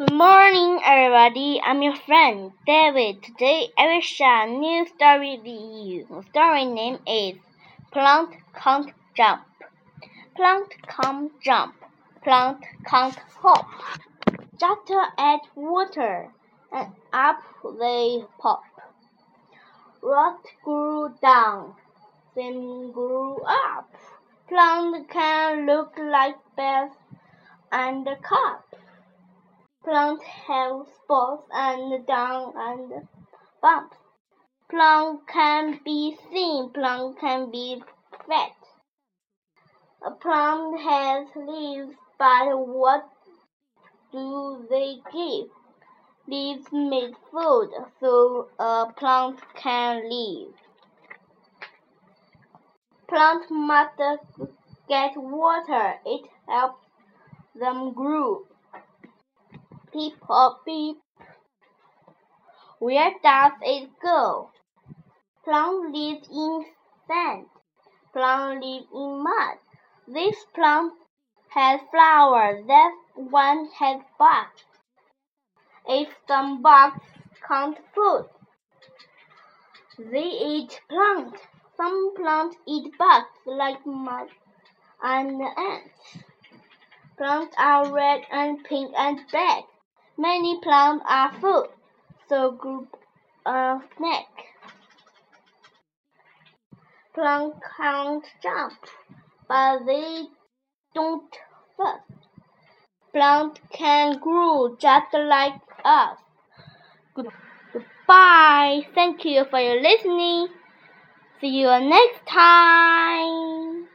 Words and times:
Good 0.00 0.14
morning, 0.14 0.80
everybody. 0.82 1.60
I'm 1.62 1.82
your 1.82 1.94
friend 1.94 2.52
David. 2.66 3.22
Today 3.22 3.68
I 3.76 3.86
will 3.88 4.00
share 4.00 4.44
a 4.44 4.50
new 4.50 4.86
story 4.86 5.36
with 5.36 5.46
you. 5.46 6.06
The 6.08 6.22
story 6.30 6.64
name 6.64 7.00
is 7.06 7.34
Plant 7.92 8.30
Can't 8.54 8.94
Jump. 9.14 9.42
Plant 10.34 10.72
can't 10.88 11.30
jump. 11.44 11.74
Plant 12.24 12.64
can't 12.86 13.18
hop. 13.42 13.68
Just 14.58 14.90
add 15.18 15.40
water, 15.54 16.30
and 16.72 16.92
up 17.12 17.42
they 17.78 18.24
pop. 18.38 18.62
Rot 20.00 20.40
grew 20.64 21.12
down, 21.20 21.74
then 22.34 22.90
grew 22.92 23.36
up. 23.42 23.92
Plant 24.48 25.10
can 25.10 25.66
look 25.66 25.92
like 25.98 26.36
bells 26.56 26.92
and 27.70 28.08
cup. 28.22 28.64
Plants 29.90 30.22
have 30.46 30.86
spots 31.02 31.48
and 31.52 32.06
down 32.06 32.52
and 32.54 33.08
bumps. 33.60 33.96
Plant 34.68 35.26
can 35.26 35.80
be 35.84 36.16
thin, 36.30 36.70
plant 36.72 37.18
can 37.18 37.50
be 37.50 37.82
fat. 38.28 38.54
A 40.06 40.12
plant 40.12 40.80
has 40.80 41.26
leaves, 41.34 41.96
but 42.20 42.56
what 42.56 43.10
do 44.12 44.64
they 44.70 45.00
give? 45.12 45.48
Leaves 46.28 46.70
make 46.70 47.16
food, 47.32 47.70
so 47.98 48.46
a 48.60 48.92
plant 48.96 49.40
can 49.56 50.08
live. 50.08 50.54
Plant 53.08 53.50
must 53.50 53.98
get 54.88 55.16
water, 55.16 55.94
it 56.06 56.30
helps 56.46 56.86
them 57.56 57.92
grow. 57.92 58.44
Peep 59.92 60.14
hop 60.22 60.64
beep. 60.64 60.98
Where 62.78 63.12
does 63.22 63.52
it 63.62 63.90
go? 64.00 64.50
Plant 65.44 65.92
lives 65.92 66.28
in 66.30 66.64
sand. 67.08 67.46
Plant 68.12 68.62
lives 68.62 68.86
in 68.94 69.22
mud. 69.24 69.58
This 70.06 70.36
plant 70.54 70.92
has 71.48 71.80
flowers. 71.90 72.64
That 72.68 72.92
one 73.14 73.68
has 73.78 74.00
bugs. 74.16 74.64
If 75.88 76.08
some 76.28 76.62
bugs 76.62 77.00
can't 77.48 77.76
food, 77.92 78.26
they 79.98 80.30
eat 80.50 80.80
plants. 80.88 81.40
Some 81.76 82.14
plants 82.14 82.56
eat 82.66 82.96
bugs 82.96 83.26
like 83.44 83.84
mud 83.84 84.28
and 85.02 85.42
ants. 85.42 86.18
Plants 87.16 87.54
are 87.58 87.92
red 87.92 88.22
and 88.30 88.62
pink 88.64 88.94
and 88.96 89.20
black. 89.32 89.64
Many 90.16 90.60
plants 90.60 91.04
are 91.08 91.32
food, 91.40 91.68
so 92.28 92.52
group 92.52 92.96
a 93.46 93.78
snack. 93.96 94.26
Plants 97.14 97.58
can't 97.76 98.24
jump, 98.42 98.74
but 99.48 99.84
they 99.86 100.24
don't 100.94 101.36
fuss. 101.76 102.00
Plants 103.12 103.60
can 103.72 104.18
grow 104.18 104.76
just 104.78 105.12
like 105.12 105.60
us. 105.84 106.18
Goodbye. 107.14 108.86
Thank 108.94 109.24
you 109.24 109.44
for 109.50 109.58
your 109.58 109.80
listening. 109.82 110.48
See 111.40 111.48
you 111.48 111.66
next 111.80 112.26
time. 112.26 113.89